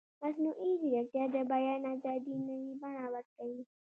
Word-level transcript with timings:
مصنوعي 0.23 0.71
ځیرکتیا 0.81 1.25
د 1.35 1.37
بیان 1.51 1.81
ازادي 1.93 2.35
نوې 2.47 2.71
بڼه 2.81 3.05
ورکوي. 3.13 3.61